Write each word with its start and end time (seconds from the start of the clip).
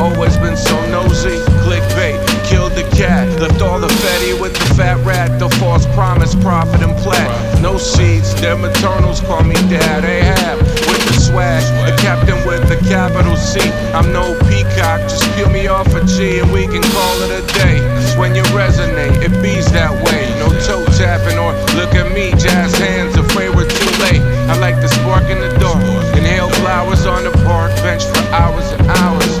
always 0.00 0.36
been 0.36 0.56
so 0.56 0.76
nosy. 0.90 1.38
Clickbait, 1.64 2.18
killed 2.44 2.72
the 2.72 2.82
cat. 2.96 3.28
Left 3.40 3.60
all 3.62 3.78
the 3.80 3.88
fatty 3.88 4.34
with 4.40 4.54
the 4.54 4.74
fat 4.74 4.98
rat. 5.04 5.38
The 5.38 5.48
false 5.60 5.86
promise, 5.94 6.34
profit 6.36 6.82
and 6.82 6.96
plat. 6.98 7.28
No 7.62 7.78
seeds, 7.78 8.34
their 8.40 8.56
maternals 8.56 9.20
call 9.20 9.42
me 9.42 9.54
dad. 9.68 10.04
They 10.04 10.22
have 10.22 10.58
with 10.60 11.04
the 11.06 11.20
swag. 11.20 11.62
A 11.88 11.96
captain 11.98 12.36
with 12.46 12.68
the 12.68 12.76
capital 12.88 13.36
C. 13.36 13.60
I'm 13.92 14.12
no 14.12 14.38
peacock, 14.48 15.00
just 15.02 15.24
peel 15.34 15.50
me 15.50 15.66
off 15.66 15.94
a 15.94 16.04
G 16.04 16.40
and 16.40 16.52
we 16.52 16.66
can 16.66 16.82
call 16.82 17.14
it 17.22 17.42
a 17.42 17.46
day. 17.58 17.78
It's 18.02 18.16
when 18.16 18.34
you 18.34 18.42
resonate, 18.54 19.22
it 19.22 19.34
bees 19.42 19.70
that 19.72 19.92
way. 20.04 20.28
No 20.38 20.48
toe 20.66 20.84
tapping 20.96 21.38
or 21.38 21.52
look 21.76 21.94
at 21.94 22.12
me, 22.12 22.30
jazz 22.32 22.76
hands, 22.78 23.16
afraid 23.16 23.54
we're 23.54 23.68
too 23.68 23.92
late. 24.02 24.22
I 24.48 24.58
like 24.58 24.76
the 24.80 24.88
spark 24.88 25.24
in 25.24 25.40
the 25.40 25.52
door. 25.58 25.78
Inhale 26.16 26.50
flowers 26.60 27.06
on 27.06 27.24
the 27.24 27.32
park 27.44 27.74
bench 27.82 28.04
for 28.04 28.22
hours 28.32 28.70
and 28.72 28.86
hours. 28.86 29.37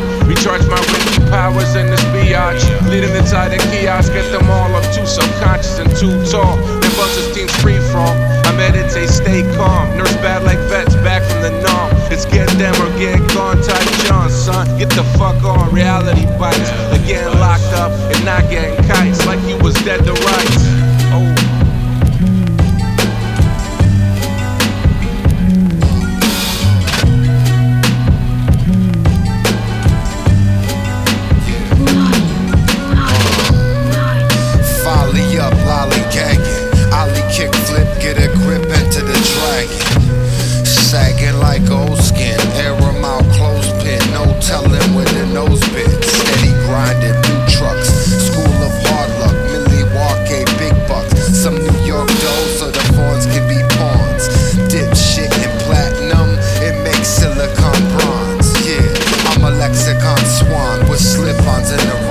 Recharge 0.48 0.70
my 0.70 0.80
Ricky 0.80 1.20
powers 1.28 1.74
in 1.76 1.90
this 1.90 2.00
biatch. 2.04 2.64
Leading 2.88 3.14
inside 3.14 3.50
the 3.50 3.58
kiosk, 3.68 4.14
get 4.14 4.24
them 4.32 4.48
all 4.48 4.74
up 4.74 4.84
too 4.94 5.04
subconscious 5.04 5.78
and 5.78 5.90
too 5.90 6.24
tall. 6.24 6.56
Then 6.80 6.90
buses 6.96 7.36
teams 7.36 7.54
free 7.60 7.76
fall. 7.92 8.16
I 8.48 8.56
meditate, 8.56 9.10
stay 9.10 9.42
calm. 9.56 9.94
Nurse 9.98 10.16
bad 10.24 10.44
like 10.44 10.56
vets 10.72 10.94
back 11.04 11.20
from 11.28 11.42
the 11.42 11.50
norm. 11.50 11.92
It's 12.10 12.24
get 12.24 12.48
them 12.56 12.72
or 12.80 12.88
get 12.98 13.20
gone, 13.36 13.60
type 13.60 13.92
John, 14.06 14.30
son. 14.30 14.66
Get 14.78 14.88
the 14.88 15.04
fuck 15.20 15.36
on, 15.44 15.68
reality 15.70 16.24
bites. 16.40 16.70
A 60.00 60.14
lexicon 60.14 60.26
swan 60.26 60.88
with 60.88 61.00
slip-ons 61.00 61.72
in 61.72 61.80
a 61.80 62.07